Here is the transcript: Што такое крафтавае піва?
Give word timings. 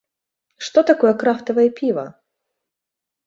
Што 0.67 0.79
такое 0.91 1.11
крафтавае 1.23 1.67
піва? 1.79 2.05